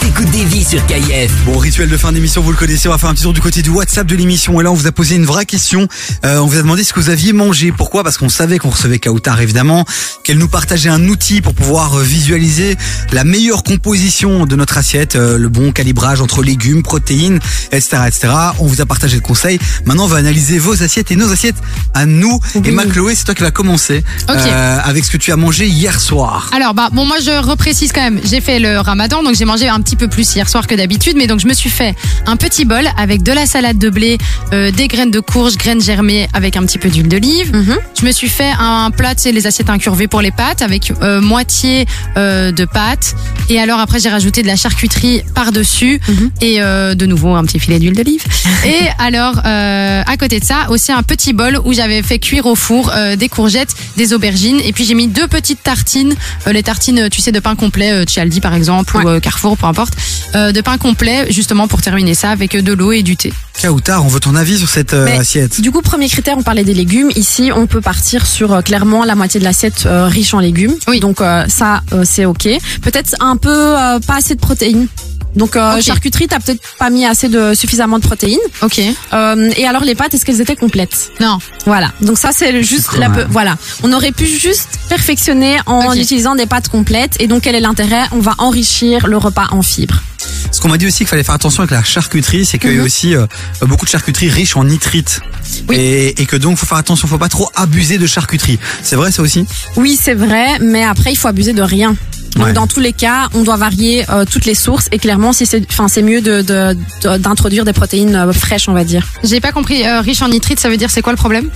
t'écoutes 0.00 0.30
des 0.30 0.44
vies 0.44 0.64
sur 0.64 0.84
KIF. 0.86 1.32
Bon, 1.44 1.58
rituel 1.58 1.88
de 1.88 1.96
fin 1.96 2.12
d'émission, 2.12 2.40
vous 2.42 2.50
le 2.50 2.56
connaissez. 2.56 2.88
On 2.88 2.92
va 2.92 2.98
faire 2.98 3.08
un 3.10 3.14
petit 3.14 3.22
tour 3.22 3.32
du 3.32 3.40
côté 3.40 3.62
du 3.62 3.70
WhatsApp 3.70 4.06
de 4.06 4.14
l'émission. 4.16 4.60
Et 4.60 4.64
là, 4.64 4.70
on 4.70 4.74
vous 4.74 4.86
a 4.86 4.92
posé 4.92 5.16
une 5.16 5.24
vraie 5.24 5.46
question. 5.46 5.88
Euh, 6.24 6.38
on 6.38 6.46
vous 6.46 6.56
a 6.58 6.62
demandé 6.62 6.84
ce 6.84 6.92
que 6.92 7.00
vous 7.00 7.10
aviez 7.10 7.32
mangé. 7.32 7.72
Pourquoi? 7.72 8.04
Parce 8.04 8.18
qu'on 8.18 8.28
savait 8.28 8.58
qu'on 8.58 8.70
recevait 8.70 8.98
Kautar, 8.98 9.40
évidemment, 9.40 9.84
qu'elle 10.24 10.38
nous 10.38 10.48
partageait 10.48 10.88
un 10.90 11.08
outil 11.08 11.40
pour 11.40 11.54
pouvoir 11.54 11.94
euh, 11.98 12.02
visualiser 12.02 12.76
la 13.12 13.24
meilleure 13.24 13.62
composition 13.62 14.46
de 14.46 14.56
notre 14.56 14.78
assiette, 14.78 15.16
euh, 15.16 15.38
le 15.38 15.48
bon 15.48 15.72
calibrage 15.72 16.20
entre 16.20 16.42
légumes, 16.42 16.82
protéines, 16.82 17.40
etc., 17.72 17.98
etc. 18.06 18.28
On 18.58 18.66
vous 18.66 18.80
a 18.80 18.86
partagé 18.86 19.16
le 19.16 19.22
conseil. 19.22 19.58
Maintenant, 19.84 20.04
on 20.04 20.08
va 20.08 20.18
analyser 20.18 20.58
vos 20.58 20.82
assiettes 20.82 21.10
et 21.10 21.16
nos 21.16 21.32
assiettes 21.32 21.56
à 21.94 22.06
nous. 22.06 22.38
Et 22.64 22.70
ma 22.70 22.84
Chloé, 22.84 23.14
c'est 23.14 23.24
toi 23.24 23.34
qui 23.34 23.42
va 23.42 23.50
commencer 23.50 24.04
Ok. 24.28 24.36
euh, 24.36 24.78
avec 24.84 25.04
ce 25.04 25.10
que 25.10 25.16
tu 25.16 25.32
as 25.32 25.36
mangé 25.36 25.66
hier 25.66 26.00
soir. 26.00 26.50
Alors 26.54 26.74
bah 26.74 26.88
bon 26.92 27.04
moi 27.06 27.16
je 27.24 27.30
reprécise 27.42 27.92
quand 27.92 28.02
même, 28.02 28.20
j'ai 28.24 28.40
fait 28.40 28.58
le 28.58 28.78
ramadan 28.78 29.22
donc 29.22 29.34
j'ai 29.34 29.44
mangé 29.44 29.55
un 29.64 29.80
petit 29.80 29.96
peu 29.96 30.08
plus 30.08 30.34
hier 30.34 30.48
soir 30.48 30.66
que 30.66 30.74
d'habitude 30.74 31.14
mais 31.16 31.26
donc 31.26 31.40
je 31.40 31.46
me 31.46 31.54
suis 31.54 31.70
fait 31.70 31.94
un 32.26 32.36
petit 32.36 32.64
bol 32.64 32.84
avec 32.98 33.22
de 33.22 33.32
la 33.32 33.46
salade 33.46 33.78
de 33.78 33.88
blé, 33.90 34.18
euh, 34.52 34.70
des 34.70 34.88
graines 34.88 35.10
de 35.10 35.20
courge, 35.20 35.56
graines 35.56 35.80
germées 35.82 36.28
avec 36.34 36.56
un 36.56 36.62
petit 36.64 36.78
peu 36.78 36.88
d'huile 36.88 37.08
d'olive. 37.08 37.54
Mhm. 37.54 37.76
Je 38.00 38.04
me 38.06 38.12
suis 38.12 38.28
fait 38.28 38.52
un 38.58 38.90
plat, 38.90 39.14
tu 39.14 39.22
sais, 39.22 39.32
les 39.32 39.46
assiettes 39.46 39.70
incurvées 39.70 40.06
pour 40.08 40.20
les 40.20 40.30
pâtes 40.30 40.62
avec 40.62 40.92
euh, 41.02 41.20
moitié 41.20 41.86
euh, 42.16 42.52
de 42.52 42.64
pâtes 42.64 43.14
et 43.48 43.58
alors 43.60 43.80
après 43.80 43.98
j'ai 44.00 44.08
rajouté 44.08 44.42
de 44.42 44.46
la 44.46 44.56
charcuterie 44.56 45.22
par-dessus 45.34 46.00
Mhm. 46.08 46.30
et 46.40 46.58
de 46.60 47.06
nouveau 47.06 47.34
un 47.34 47.44
petit 47.44 47.58
filet 47.58 47.78
d'huile 47.78 47.94
d'olive. 47.94 48.22
et 48.64 48.78
alors 48.98 49.40
à 49.44 50.16
côté 50.18 50.40
de 50.40 50.44
ça 50.44 50.66
aussi 50.70 50.92
un 50.92 51.02
petit 51.02 51.32
bol 51.32 51.60
où 51.64 51.72
j'avais 51.72 52.02
fait 52.02 52.18
cuire 52.18 52.46
au 52.46 52.54
four 52.54 52.92
des 53.16 53.28
courgettes, 53.28 53.74
des 53.96 54.12
aubergines 54.12 54.60
et 54.64 54.72
puis 54.72 54.84
j'ai 54.84 54.94
mis 54.94 55.06
deux 55.08 55.26
petites 55.26 55.62
tartines, 55.62 56.14
les 56.46 56.62
tartines 56.62 57.08
tu 57.10 57.20
sais 57.20 57.32
de 57.32 57.40
pain 57.40 57.54
complet 57.54 57.92
euh, 57.92 58.04
chez 58.08 58.20
Aldi 58.20 58.40
par 58.40 58.54
exemple 58.54 58.96
ou 58.96 59.00
Ouais. 59.00 59.06
euh, 59.06 59.20
Carrefour 59.36 59.56
peu 59.58 59.66
importe, 59.66 59.94
euh, 60.34 60.52
de 60.52 60.60
pain 60.62 60.78
complet 60.78 61.26
justement 61.30 61.68
pour 61.68 61.82
terminer 61.82 62.14
ça 62.14 62.30
avec 62.30 62.54
euh, 62.54 62.62
de 62.62 62.72
l'eau 62.72 62.92
et 62.92 63.02
du 63.02 63.16
thé. 63.16 63.32
Kautar, 63.60 64.04
on 64.04 64.08
veut 64.08 64.20
ton 64.20 64.34
avis 64.34 64.58
sur 64.58 64.68
cette 64.68 64.94
euh, 64.94 65.06
assiette. 65.18 65.60
Du 65.60 65.70
coup, 65.70 65.82
premier 65.82 66.08
critère, 66.08 66.36
on 66.38 66.42
parlait 66.42 66.64
des 66.64 66.74
légumes. 66.74 67.10
Ici, 67.16 67.50
on 67.54 67.66
peut 67.66 67.80
partir 67.80 68.26
sur 68.26 68.52
euh, 68.52 68.62
clairement 68.62 69.04
la 69.04 69.14
moitié 69.14 69.40
de 69.40 69.44
l'assiette 69.44 69.84
euh, 69.86 70.06
riche 70.06 70.32
en 70.34 70.40
légumes. 70.40 70.74
Oui. 70.88 71.00
Donc 71.00 71.20
euh, 71.20 71.44
ça, 71.48 71.82
euh, 71.92 72.04
c'est 72.04 72.24
ok. 72.24 72.48
Peut-être 72.82 73.14
un 73.20 73.36
peu 73.36 73.50
euh, 73.50 73.98
pas 74.00 74.16
assez 74.16 74.34
de 74.34 74.40
protéines. 74.40 74.88
Donc 75.36 75.54
euh, 75.54 75.80
charcuterie, 75.80 76.26
t'as 76.28 76.40
peut-être 76.40 76.60
pas 76.78 76.90
mis 76.90 77.04
assez 77.06 77.28
de 77.28 77.54
suffisamment 77.54 77.98
de 77.98 78.04
protéines. 78.04 78.38
Ok. 78.62 78.80
Euh, 79.12 79.50
et 79.56 79.66
alors 79.66 79.84
les 79.84 79.94
pâtes, 79.94 80.14
est-ce 80.14 80.24
qu'elles 80.24 80.40
étaient 80.40 80.56
complètes? 80.56 81.12
Non. 81.20 81.38
Voilà. 81.66 81.92
Donc 82.00 82.18
ça, 82.18 82.30
c'est 82.32 82.52
le 82.52 82.62
juste 82.62 82.96
la 82.98 83.10
peu- 83.10 83.26
voilà. 83.30 83.56
On 83.82 83.92
aurait 83.92 84.12
pu 84.12 84.26
juste 84.26 84.68
perfectionner 84.88 85.56
en 85.66 85.92
utilisant 85.94 86.34
des 86.34 86.46
pâtes 86.46 86.68
complètes. 86.68 87.16
Et 87.20 87.26
donc 87.26 87.42
quel 87.42 87.54
est 87.54 87.60
l'intérêt? 87.60 88.04
On 88.12 88.18
va 88.20 88.34
enrichir 88.38 89.06
le 89.06 89.16
repas 89.18 89.48
en 89.50 89.62
fibres. 89.62 90.02
Ce 90.50 90.60
qu'on 90.60 90.68
m'a 90.68 90.78
dit 90.78 90.86
aussi 90.86 90.98
qu'il 90.98 91.06
fallait 91.08 91.22
faire 91.22 91.34
attention 91.34 91.60
avec 91.62 91.70
la 91.70 91.84
charcuterie, 91.84 92.46
c'est 92.46 92.58
qu'il 92.58 92.70
y 92.72 92.76
a 92.76 92.78
Mhm. 92.78 92.84
aussi 92.84 93.14
euh, 93.14 93.26
beaucoup 93.62 93.84
de 93.84 93.90
charcuterie 93.90 94.28
riche 94.30 94.56
en 94.56 94.64
nitrites. 94.64 95.20
Oui. 95.68 95.76
Et, 95.76 96.20
et 96.22 96.26
que 96.26 96.36
donc 96.36 96.56
faut 96.56 96.66
faire 96.66 96.78
attention, 96.78 97.06
faut 97.06 97.18
pas 97.18 97.28
trop 97.28 97.50
abuser 97.54 97.98
de 97.98 98.06
charcuterie. 98.06 98.58
C'est 98.82 98.96
vrai 98.96 99.12
ça 99.12 99.22
aussi? 99.22 99.44
Oui, 99.76 99.98
c'est 100.00 100.14
vrai, 100.14 100.58
mais 100.60 100.82
après, 100.82 101.12
il 101.12 101.16
faut 101.16 101.28
abuser 101.28 101.52
de 101.52 101.62
rien. 101.62 101.94
Donc 102.36 102.46
Ouais. 102.46 102.52
dans 102.52 102.66
tous 102.66 102.80
les 102.80 102.92
cas, 102.92 103.28
on 103.34 103.42
doit 103.42 103.56
varier 103.56 104.04
euh, 104.10 104.24
toutes 104.30 104.44
les 104.44 104.54
sources 104.54 104.88
et 104.92 104.98
clairement, 104.98 105.32
si 105.32 105.46
c'est, 105.46 105.64
enfin, 105.70 105.88
c'est 105.88 106.02
mieux 106.02 106.20
de, 106.20 106.42
de- 106.42 106.76
de- 107.02 107.16
d'introduire 107.18 107.64
des 107.64 107.72
protéines 107.72 108.14
euh, 108.14 108.32
fraîches, 108.32 108.68
on 108.68 108.72
va 108.74 108.84
dire. 108.84 109.06
J'ai 109.24 109.40
pas 109.40 109.52
compris. 109.52 109.86
euh, 109.86 110.00
riche 110.02 110.20
en 110.22 110.28
nitrite, 110.28 110.60
ça 110.60 110.68
veut 110.68 110.76
dire 110.76 110.90
c'est 110.90 111.02
quoi 111.02 111.12
le 111.12 111.16
problème? 111.18 111.50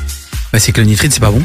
Bah, 0.52 0.58
C'est 0.58 0.72
que 0.72 0.80
le 0.80 0.86
nitrite 0.86 1.12
c'est 1.12 1.20
pas 1.20 1.30
bon. 1.30 1.42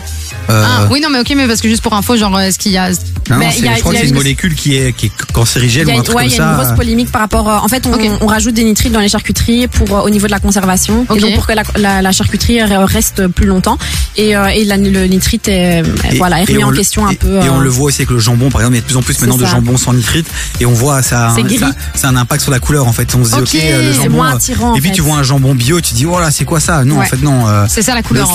Euh, 0.49 0.63
Ah 0.67 0.87
oui 0.91 0.99
non 1.01 1.09
mais 1.09 1.19
ok 1.19 1.33
mais 1.35 1.47
parce 1.47 1.61
que 1.61 1.67
juste 1.69 1.81
pour 1.81 1.93
info 1.93 2.15
genre 2.17 2.35
euh, 2.37 2.41
est-ce 2.41 2.59
qu'il 2.59 2.71
y 2.71 2.77
a 2.77 2.89
non, 3.27 3.39
y 3.41 3.45
a- 3.67 3.75
je 3.75 3.79
crois 3.79 3.91
que 3.93 3.97
c'est 3.97 4.03
une 4.03 4.09
une- 4.09 4.15
molécule 4.15 4.53
qui 4.53 4.75
est, 4.77 4.93
qui 4.93 5.07
est 5.07 5.11
cancérigène 5.33 5.87
Il 5.87 5.89
y 5.89 5.93
a, 5.93 5.97
ou 5.97 5.99
un 5.99 6.03
truc 6.03 6.15
ouais, 6.15 6.23
comme 6.25 6.31
il 6.31 6.37
y 6.37 6.39
a 6.39 6.43
ça. 6.43 6.49
une 6.51 6.55
grosse 6.63 6.75
polémique 6.77 7.11
par 7.11 7.21
rapport. 7.21 7.49
euh, 7.49 7.57
en 7.57 7.67
fait, 7.67 7.87
on, 8.21 8.27
rajoute 8.27 8.53
des 8.53 8.63
nitrites 8.63 8.91
dans 8.91 8.99
les 8.99 9.09
charcuteries 9.09 9.67
pour 9.67 9.97
euh, 9.97 10.01
au 10.01 10.11
niveau 10.11 10.27
de 10.27 10.31
la 10.31 10.39
conservation 10.39 11.07
Ok. 11.09 11.17
et 11.17 11.21
donc 11.21 11.33
pour 11.33 11.47
que 11.47 11.53
la, 11.53 11.63
la, 11.77 12.03
la 12.03 12.11
charcuterie 12.11 12.61
euh, 12.61 12.85
reste 12.85 13.25
plus 13.29 13.47
longtemps. 13.47 13.79
Et, 14.15 14.35
euh, 14.35 14.45
et 14.49 14.63
la- 14.65 14.77
le 14.77 15.05
nitrite 15.07 15.47
est, 15.47 15.81
Et- 16.11 16.17
voilà, 16.17 16.41
est 16.41 16.45
remis 16.45 16.63
en 16.63 16.71
question 16.71 17.07
un 17.07 17.15
peu. 17.15 17.37
Et 17.43 17.49
on 17.49 17.59
euh, 17.59 17.63
le 17.63 17.69
voit 17.69 17.85
aussi 17.85 18.01
avec 18.01 18.11
le 18.11 18.19
jambon, 18.19 18.51
par 18.51 18.61
exemple, 18.61 18.75
il 18.75 18.77
y 18.77 18.79
a 18.79 18.81
de 18.83 18.85
plus 18.87 18.97
en 18.97 19.01
plus 19.01 19.19
maintenant 19.19 19.37
de 19.37 19.45
ça. 19.45 19.51
jambon 19.51 19.75
sans 19.77 19.93
nitrite, 19.93 20.27
et 20.59 20.67
on 20.67 20.73
voit 20.73 21.01
ça, 21.01 21.33
C'est 21.35 21.57
ça, 21.57 21.71
ça 21.95 22.07
a 22.09 22.11
un 22.11 22.17
impact 22.17 22.43
sur 22.43 22.51
la 22.51 22.59
couleur 22.59 22.87
en 22.87 22.93
fait. 22.93 23.15
On 23.15 23.23
se 23.25 23.31
dit 23.31 23.35
Ok, 23.39 23.41
ok, 23.55 23.55
euh, 23.63 23.87
le 23.87 23.93
c'est 23.93 23.97
jambon. 24.03 24.15
moins 24.17 24.31
euh, 24.33 24.35
attirant, 24.35 24.75
et 24.75 24.81
puis 24.81 24.91
tu 24.91 25.01
vois 25.01 25.17
un 25.17 25.23
jambon 25.23 25.55
bio, 25.55 25.81
tu 25.81 25.95
dis 25.95 26.05
oh 26.05 26.19
là 26.19 26.29
c'est 26.29 26.45
quoi 26.45 26.59
ça? 26.59 26.83
Non 26.85 26.99
en 26.99 27.03
fait 27.05 27.21
non. 27.23 27.47
euh, 27.47 27.65
C'est 27.67 27.81
ça 27.81 27.95
la 27.95 28.03
couleur. 28.03 28.31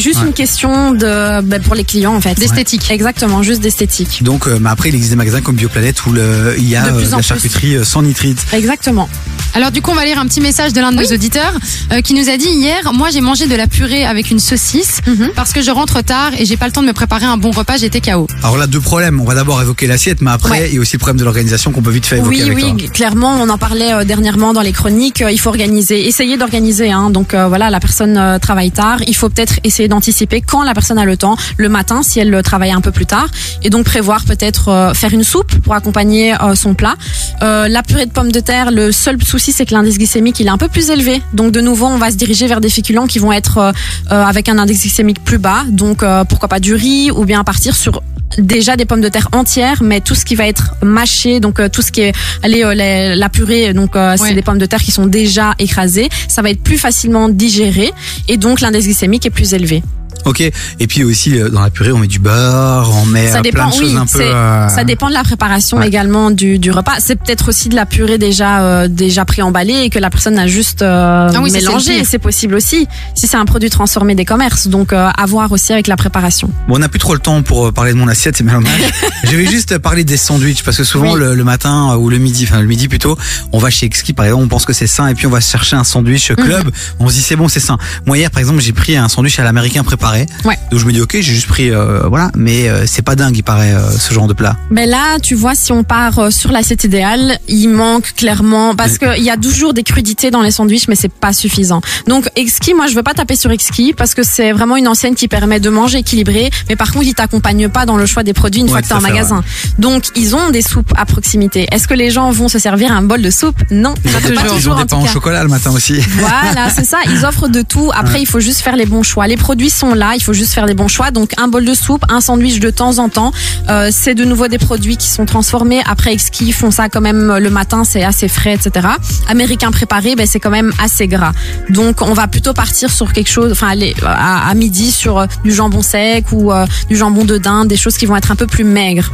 Juste 0.00 0.20
Ouais. 0.20 0.26
une 0.28 0.32
question 0.32 0.92
de 0.92 1.40
ben, 1.42 1.60
pour 1.62 1.74
les 1.74 1.84
clients 1.84 2.14
en 2.14 2.20
fait. 2.20 2.38
D'esthétique. 2.38 2.90
Exactement, 2.90 3.42
juste 3.42 3.60
d'esthétique. 3.60 4.22
donc, 4.22 4.46
euh, 4.46 4.58
mais 4.60 4.70
après 4.70 4.88
il 4.88 4.94
existe 4.94 5.10
des 5.12 5.16
magasins 5.16 5.40
comme 5.40 5.56
Bioplanète 5.56 6.04
où 6.06 6.12
le, 6.12 6.54
il 6.58 6.68
y 6.68 6.76
a 6.76 6.86
euh, 6.86 7.04
la 7.10 7.22
charcuterie 7.22 7.76
euh, 7.76 7.84
sans 7.84 8.02
nitrite. 8.02 8.38
Exactement. 8.52 9.08
Alors 9.54 9.70
du 9.72 9.82
coup, 9.82 9.90
on 9.90 9.94
va 9.94 10.04
lire 10.04 10.18
un 10.18 10.26
petit 10.26 10.40
message 10.40 10.72
de 10.72 10.80
l'un 10.80 10.92
de 10.92 10.96
nos 10.96 11.06
auditeurs 11.12 11.52
euh, 11.92 12.00
qui 12.02 12.14
nous 12.14 12.28
a 12.28 12.36
dit 12.36 12.48
hier, 12.48 12.92
moi 12.92 13.10
j'ai 13.10 13.20
mangé 13.20 13.46
de 13.46 13.54
la 13.56 13.66
purée 13.66 14.04
avec 14.04 14.30
une 14.30 14.38
saucisse 14.38 15.00
Mhm. 15.06 15.30
parce 15.34 15.52
que 15.52 15.60
je 15.62 15.70
rentre 15.70 16.02
tard 16.02 16.30
et 16.38 16.44
j'ai 16.46 16.56
pas 16.56 16.66
le 16.66 16.72
temps 16.72 16.82
de 16.82 16.86
me 16.86 16.92
préparer 16.92 17.24
un 17.26 17.36
bon 17.36 17.50
repas, 17.50 17.76
j'étais 17.76 18.00
KO. 18.00 18.26
Alors 18.42 18.56
là, 18.56 18.66
deux 18.66 18.80
problèmes. 18.80 19.20
On 19.20 19.24
va 19.24 19.34
d'abord 19.34 19.60
évoquer 19.60 19.86
l'assiette, 19.86 20.20
mais 20.22 20.30
après, 20.30 20.50
Ouais. 20.50 20.68
il 20.70 20.74
y 20.74 20.78
a 20.78 20.80
aussi 20.80 20.94
le 20.94 20.98
problème 20.98 21.16
de 21.18 21.24
l'organisation 21.24 21.72
qu'on 21.72 21.82
peut 21.82 21.90
vite 21.90 22.06
faire 22.06 22.18
évoquer 22.18 22.44
Oui, 22.44 22.50
avec 22.50 22.64
oui, 22.64 22.76
toi. 22.84 22.88
clairement, 22.94 23.36
on 23.40 23.48
en 23.48 23.58
parlait 23.58 23.92
euh, 23.92 24.04
dernièrement 24.04 24.52
dans 24.52 24.60
les 24.62 24.72
chroniques. 24.72 25.20
euh, 25.22 25.30
il 25.32 25.38
faut 25.40 25.48
organiser, 25.50 26.06
essayer 26.06 26.36
d'organiser. 26.36 26.90
Hein, 26.92 27.10
donc 27.10 27.34
euh, 27.34 27.48
voilà, 27.48 27.70
la 27.70 27.80
personne 27.80 28.16
euh, 28.16 28.38
travaille 28.38 28.70
tard. 28.70 28.98
Il 29.06 29.16
faut 29.16 29.28
peut-être 29.28 29.54
essayer 29.64 29.88
d'anticiper 29.90 30.40
quand 30.40 30.62
la 30.62 30.72
personne 30.72 30.98
a 30.98 31.04
le 31.04 31.16
temps, 31.18 31.36
le 31.58 31.68
matin 31.68 32.02
si 32.02 32.18
elle 32.18 32.42
travaille 32.42 32.72
un 32.72 32.80
peu 32.80 32.90
plus 32.90 33.06
tard, 33.06 33.28
et 33.62 33.68
donc 33.68 33.84
prévoir 33.84 34.24
peut-être 34.24 34.68
euh, 34.68 34.94
faire 34.94 35.12
une 35.12 35.24
soupe 35.24 35.54
pour 35.56 35.74
accompagner 35.74 36.34
euh, 36.34 36.54
son 36.54 36.74
plat. 36.74 36.94
Euh, 37.42 37.68
la 37.68 37.82
purée 37.82 38.06
de 38.06 38.12
pommes 38.12 38.32
de 38.32 38.40
terre, 38.40 38.70
le 38.70 38.92
seul 38.92 39.22
souci 39.22 39.52
c'est 39.52 39.66
que 39.66 39.74
l'indice 39.74 39.98
glycémique 39.98 40.40
il 40.40 40.46
est 40.46 40.50
un 40.50 40.58
peu 40.58 40.68
plus 40.68 40.88
élevé, 40.90 41.20
donc 41.34 41.52
de 41.52 41.60
nouveau 41.60 41.86
on 41.86 41.98
va 41.98 42.10
se 42.10 42.16
diriger 42.16 42.46
vers 42.46 42.60
des 42.60 42.70
féculents 42.70 43.06
qui 43.06 43.18
vont 43.18 43.32
être 43.32 43.72
avec 44.08 44.48
un 44.48 44.58
indice 44.58 44.80
glycémique 44.82 45.22
plus 45.22 45.38
bas, 45.38 45.64
donc 45.68 46.04
pourquoi 46.28 46.48
pas 46.48 46.60
du 46.60 46.74
riz 46.74 47.10
ou 47.10 47.24
bien 47.24 47.44
partir 47.44 47.74
sur 47.74 48.02
déjà 48.38 48.76
des 48.76 48.84
pommes 48.84 49.00
de 49.00 49.08
terre 49.08 49.28
entières, 49.32 49.82
mais 49.82 50.00
tout 50.00 50.14
ce 50.14 50.24
qui 50.24 50.34
va 50.36 50.46
être 50.46 50.74
mâché, 50.82 51.40
donc 51.40 51.58
euh, 51.60 51.68
tout 51.68 51.82
ce 51.82 51.90
qui 51.92 52.02
est 52.02 52.12
allez, 52.42 52.64
euh, 52.64 52.74
les- 52.74 53.16
la 53.16 53.28
purée, 53.28 53.72
donc 53.74 53.96
euh, 53.96 54.14
c'est 54.16 54.22
Ouais. 54.22 54.34
des 54.34 54.42
pommes 54.42 54.58
de 54.58 54.66
terre 54.66 54.82
qui 54.82 54.92
sont 54.92 55.06
déjà 55.06 55.54
écrasées, 55.58 56.08
ça 56.28 56.40
va 56.42 56.50
être 56.50 56.62
plus 56.62 56.78
facilement 56.78 57.28
digéré 57.28 57.92
et 58.28 58.36
donc 58.36 58.60
l'indice 58.60 58.84
glycémique 58.84 59.26
est 59.26 59.30
plus 59.30 59.52
élevé. 59.54 59.82
Ok. 60.24 60.40
Et 60.40 60.86
puis 60.86 61.04
aussi 61.04 61.38
euh, 61.38 61.48
dans 61.48 61.60
la 61.62 61.70
purée, 61.70 61.92
on 61.92 61.98
met 61.98 62.06
du 62.06 62.18
beurre, 62.18 62.90
on 63.02 63.06
met 63.06 63.28
Ça 63.28 63.38
euh, 63.38 63.40
dépend, 63.40 63.58
plein 63.58 63.68
de 63.70 63.74
choses 63.74 63.92
oui, 63.94 63.96
un 63.96 64.06
peu. 64.06 64.20
euh, 64.20 64.68
Ça 64.68 64.84
dépend 64.84 65.08
de 65.08 65.14
la 65.14 65.22
préparation 65.22 65.78
Ouais. 65.78 65.88
également 65.88 66.30
du, 66.30 66.58
du 66.58 66.70
repas. 66.70 66.94
C'est 66.98 67.16
peut-être 67.16 67.48
aussi 67.48 67.68
de 67.68 67.76
la 67.76 67.86
purée 67.86 68.18
déjà 68.18 68.60
euh, 68.62 68.88
déjà 68.88 69.24
préemballée 69.24 69.80
et 69.84 69.90
que 69.90 69.98
la 69.98 70.10
personne 70.10 70.38
a 70.38 70.46
juste 70.46 70.82
euh, 70.82 71.30
Ah 71.34 71.40
oui, 71.42 71.50
mélangé. 71.50 72.04
C'est 72.04 72.18
possible 72.18 72.54
aussi 72.54 72.86
si 73.14 73.26
c'est 73.26 73.36
un 73.36 73.44
produit 73.44 73.70
transformé 73.70 74.14
des 74.14 74.24
commerces. 74.24 74.66
Donc 74.68 74.92
euh, 74.92 75.08
à 75.16 75.26
voir 75.26 75.50
aussi 75.52 75.72
avec 75.72 75.86
la 75.86 75.96
préparation. 75.96 76.50
Bon, 76.68 76.76
on 76.76 76.78
n'a 76.78 76.88
plus 76.88 76.98
trop 76.98 77.14
le 77.14 77.20
temps 77.20 77.42
pour 77.42 77.72
parler 77.72 77.92
de 77.92 77.98
mon 77.98 78.08
assiette, 78.08 78.36
c'est 78.36 78.44
bien 78.44 78.54
dommage. 78.54 78.80
Je 79.24 79.36
vais 79.36 79.46
juste 79.46 79.78
parler 79.78 80.04
des 80.04 80.16
sandwichs 80.16 80.62
parce 80.64 80.76
que 80.76 80.84
souvent 80.84 81.14
Oui. 81.14 81.20
le, 81.20 81.34
le 81.34 81.44
matin 81.44 81.96
ou 81.96 82.10
le 82.10 82.18
midi, 82.18 82.46
enfin 82.48 82.60
le 82.60 82.66
midi 82.66 82.88
plutôt, 82.88 83.16
on 83.52 83.58
va 83.58 83.70
chez 83.70 83.86
Exki 83.86 84.12
par 84.12 84.26
exemple, 84.26 84.44
on 84.44 84.48
pense 84.48 84.64
que 84.64 84.72
c'est 84.72 84.86
sain 84.86 85.06
et 85.08 85.14
puis 85.14 85.26
on 85.26 85.30
va 85.30 85.40
chercher 85.40 85.76
un 85.76 85.84
sandwich 85.84 86.32
club. 86.34 86.66
Mhm. 86.66 86.72
On 87.00 87.08
se 87.08 87.14
dit 87.14 87.22
c'est 87.22 87.36
bon, 87.36 87.48
c'est 87.48 87.60
sain. 87.60 87.78
Moi 88.06 88.18
hier 88.18 88.30
par 88.30 88.40
exemple, 88.40 88.60
j'ai 88.60 88.72
pris 88.72 88.96
un 88.96 89.08
sandwich 89.08 89.38
à 89.38 89.44
l'américain 89.44 89.82
préparé. 89.84 89.99
Ouais. 90.44 90.58
Donc 90.70 90.80
je 90.80 90.86
me 90.86 90.92
dis 90.92 91.00
ok, 91.00 91.12
j'ai 91.14 91.22
juste 91.22 91.46
pris 91.48 91.70
euh, 91.70 92.02
voilà, 92.08 92.30
mais 92.36 92.68
euh, 92.68 92.84
c'est 92.86 93.02
pas 93.02 93.16
dingue 93.16 93.36
il 93.36 93.42
paraît 93.42 93.72
euh, 93.72 93.90
ce 93.90 94.12
genre 94.14 94.26
de 94.26 94.32
plat. 94.32 94.56
Mais 94.70 94.86
là, 94.86 95.18
tu 95.20 95.34
vois, 95.34 95.54
si 95.54 95.72
on 95.72 95.84
part 95.84 96.32
sur 96.32 96.50
l'assiette 96.52 96.84
idéale, 96.84 97.38
il 97.48 97.68
manque 97.68 98.14
clairement 98.14 98.74
parce 98.74 98.98
qu'il 98.98 99.22
y 99.22 99.30
a 99.30 99.36
toujours 99.36 99.74
des 99.74 99.82
crudités 99.82 100.30
dans 100.30 100.42
les 100.42 100.50
sandwichs, 100.50 100.88
mais 100.88 100.94
c'est 100.96 101.12
pas 101.12 101.32
suffisant. 101.32 101.80
Donc 102.06 102.28
Exki, 102.36 102.74
moi, 102.74 102.86
je 102.86 102.94
veux 102.94 103.02
pas 103.02 103.14
taper 103.14 103.36
sur 103.36 103.50
Exki 103.50 103.92
parce 103.92 104.14
que 104.14 104.22
c'est 104.22 104.52
vraiment 104.52 104.76
une 104.76 104.88
ancienne 104.88 105.14
qui 105.14 105.28
permet 105.28 105.60
de 105.60 105.70
manger 105.70 105.98
équilibré, 105.98 106.50
mais 106.68 106.76
par 106.76 106.92
contre, 106.92 107.06
il 107.06 107.14
t'accompagne 107.14 107.68
pas 107.68 107.86
dans 107.86 107.96
le 107.96 108.06
choix 108.06 108.22
des 108.22 108.32
produits 108.32 108.60
une 108.60 108.66
Ouais, 108.66 108.72
fois 108.72 108.82
que 108.82 108.88
t'es 108.88 108.94
en 108.94 109.00
magasin. 109.00 109.42
Donc 109.78 110.04
ils 110.16 110.34
ont 110.36 110.50
des 110.50 110.62
soupes 110.62 110.92
à 110.96 111.04
proximité. 111.06 111.66
Est-ce 111.72 111.88
que 111.88 111.94
les 111.94 112.10
gens 112.10 112.30
vont 112.30 112.48
se 112.48 112.58
servir 112.58 112.92
un 112.92 113.02
bol 113.02 113.22
de 113.22 113.30
soupe? 113.30 113.56
Non, 113.70 113.94
Ils 114.04 114.10
pas 114.10 114.20
toujours, 114.20 114.56
ils 114.56 114.68
ont 114.68 114.74
des 114.76 114.82
en 114.82 114.86
pains 114.86 114.96
au 114.98 115.06
chocolat 115.06 115.42
le 115.42 115.48
matin 115.48 115.70
aussi. 115.72 116.00
Voilà, 116.18 116.70
c'est 116.70 116.84
ça. 116.84 116.98
Ils 117.06 117.24
offrent 117.24 117.48
de 117.48 117.62
tout. 117.62 117.90
Après, 117.94 118.20
il 118.20 118.26
faut 118.26 118.40
juste 118.40 118.60
faire 118.60 118.76
les 118.76 118.86
bons 118.86 119.02
choix. 119.02 119.26
Les 119.26 119.36
produits 119.36 119.70
sont 119.70 119.89
là. 119.94 120.12
Il 120.16 120.22
faut 120.22 120.32
juste 120.32 120.52
faire 120.52 120.66
les 120.66 120.74
bons 120.74 120.88
choix. 120.88 121.10
Donc, 121.10 121.32
un 121.38 121.48
bol 121.48 121.64
de 121.64 121.74
soupe, 121.74 122.04
un 122.08 122.20
sandwich 122.20 122.60
de 122.60 122.70
temps 122.70 122.98
en 122.98 123.08
temps. 123.08 123.32
Euh, 123.68 123.90
c'est 123.92 124.14
de 124.14 124.24
nouveau 124.24 124.48
des 124.48 124.58
produits 124.58 124.96
qui 124.96 125.08
sont 125.08 125.26
transformés. 125.26 125.80
Après, 125.86 126.12
Exki 126.12 126.46
ils 126.46 126.52
font 126.52 126.70
ça 126.70 126.88
quand 126.88 127.00
même 127.00 127.36
le 127.38 127.50
matin. 127.50 127.84
C'est 127.84 128.02
assez 128.04 128.28
frais, 128.28 128.54
etc. 128.54 128.86
Américain 129.28 129.70
préparé, 129.70 130.16
ben, 130.16 130.26
c'est 130.26 130.40
quand 130.40 130.50
même 130.50 130.72
assez 130.82 131.06
gras. 131.08 131.32
Donc, 131.68 132.02
on 132.02 132.12
va 132.14 132.26
plutôt 132.26 132.52
partir 132.54 132.90
sur 132.90 133.12
quelque 133.12 133.30
chose, 133.30 133.52
enfin, 133.52 133.68
aller 133.68 133.94
à, 134.04 134.48
à 134.48 134.54
midi 134.54 134.90
sur 134.90 135.18
euh, 135.18 135.26
du 135.44 135.52
jambon 135.52 135.82
sec 135.82 136.26
ou 136.32 136.52
euh, 136.52 136.66
du 136.88 136.96
jambon 136.96 137.24
de 137.24 137.38
dinde, 137.38 137.68
des 137.68 137.76
choses 137.76 137.96
qui 137.96 138.06
vont 138.06 138.16
être 138.16 138.30
un 138.30 138.36
peu 138.36 138.46
plus 138.46 138.64
maigres. 138.64 139.10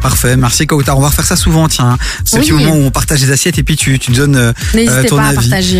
Parfait, 0.00 0.36
merci 0.36 0.64
Kautar. 0.64 0.96
On 0.96 1.00
va 1.00 1.08
refaire 1.08 1.24
ça 1.24 1.34
souvent, 1.34 1.66
tiens. 1.66 1.98
Ce 2.24 2.36
Oui. 2.36 2.42
petit 2.42 2.52
moment 2.52 2.70
où 2.76 2.84
on 2.84 2.90
partage 2.92 3.20
les 3.20 3.32
assiettes 3.32 3.58
et 3.58 3.64
puis 3.64 3.74
tu, 3.74 3.98
tu 3.98 4.12
donnes 4.12 4.36
euh, 4.36 4.52
N'hésitez 4.72 5.08
ton 5.08 5.16
pas 5.16 5.22
à 5.22 5.26
avis. 5.30 5.36
partager. 5.50 5.76